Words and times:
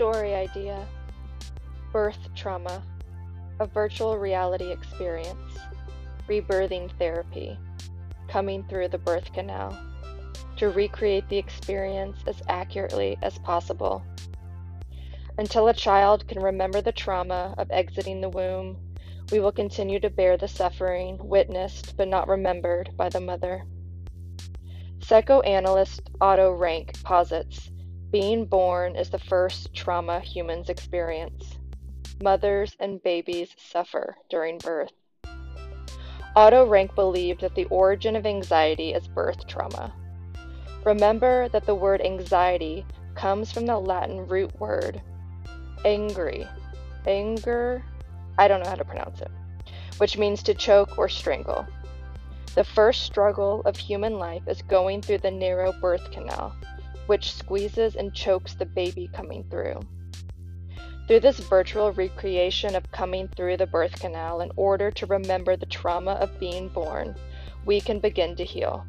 Story 0.00 0.34
idea 0.34 0.88
Birth 1.92 2.34
trauma, 2.34 2.82
a 3.60 3.66
virtual 3.66 4.16
reality 4.16 4.72
experience, 4.72 5.58
rebirthing 6.26 6.90
therapy, 6.98 7.58
coming 8.26 8.64
through 8.64 8.88
the 8.88 8.96
birth 8.96 9.30
canal 9.34 9.78
to 10.56 10.70
recreate 10.70 11.28
the 11.28 11.36
experience 11.36 12.16
as 12.26 12.40
accurately 12.48 13.18
as 13.20 13.36
possible. 13.40 14.02
Until 15.36 15.68
a 15.68 15.74
child 15.74 16.26
can 16.26 16.40
remember 16.42 16.80
the 16.80 16.92
trauma 16.92 17.54
of 17.58 17.70
exiting 17.70 18.22
the 18.22 18.30
womb, 18.30 18.78
we 19.30 19.38
will 19.38 19.52
continue 19.52 20.00
to 20.00 20.08
bear 20.08 20.38
the 20.38 20.48
suffering 20.48 21.18
witnessed 21.20 21.94
but 21.98 22.08
not 22.08 22.26
remembered 22.26 22.88
by 22.96 23.10
the 23.10 23.20
mother. 23.20 23.66
Psychoanalyst 25.00 26.00
Otto 26.22 26.52
Rank 26.52 27.02
posits 27.02 27.70
being 28.10 28.44
born 28.44 28.96
is 28.96 29.10
the 29.10 29.18
first 29.18 29.72
trauma 29.72 30.18
humans 30.20 30.68
experience. 30.68 31.58
Mothers 32.20 32.76
and 32.80 33.02
babies 33.02 33.54
suffer 33.56 34.16
during 34.28 34.58
birth. 34.58 34.92
Otto 36.34 36.66
Rank 36.66 36.94
believed 36.94 37.40
that 37.40 37.54
the 37.54 37.66
origin 37.66 38.16
of 38.16 38.26
anxiety 38.26 38.92
is 38.92 39.06
birth 39.06 39.46
trauma. 39.46 39.94
Remember 40.84 41.48
that 41.50 41.66
the 41.66 41.74
word 41.74 42.00
anxiety 42.00 42.84
comes 43.14 43.52
from 43.52 43.66
the 43.66 43.78
Latin 43.78 44.26
root 44.26 44.58
word 44.58 45.00
angry, 45.84 46.46
anger, 47.06 47.82
I 48.38 48.48
don't 48.48 48.62
know 48.62 48.68
how 48.68 48.76
to 48.76 48.84
pronounce 48.84 49.20
it, 49.20 49.30
which 49.98 50.18
means 50.18 50.42
to 50.42 50.54
choke 50.54 50.98
or 50.98 51.08
strangle. 51.08 51.66
The 52.54 52.64
first 52.64 53.02
struggle 53.02 53.62
of 53.64 53.76
human 53.76 54.18
life 54.18 54.42
is 54.46 54.62
going 54.62 55.02
through 55.02 55.18
the 55.18 55.30
narrow 55.30 55.72
birth 55.80 56.10
canal, 56.10 56.54
which 57.10 57.32
squeezes 57.32 57.96
and 57.96 58.14
chokes 58.14 58.54
the 58.54 58.64
baby 58.64 59.10
coming 59.12 59.42
through. 59.50 59.80
Through 61.08 61.18
this 61.18 61.40
virtual 61.40 61.90
recreation 61.90 62.76
of 62.76 62.92
coming 62.92 63.26
through 63.26 63.56
the 63.56 63.66
birth 63.66 63.98
canal 63.98 64.42
in 64.42 64.52
order 64.54 64.92
to 64.92 65.06
remember 65.06 65.56
the 65.56 65.66
trauma 65.66 66.12
of 66.12 66.38
being 66.38 66.68
born, 66.68 67.16
we 67.66 67.80
can 67.80 67.98
begin 67.98 68.36
to 68.36 68.44
heal. 68.44 68.86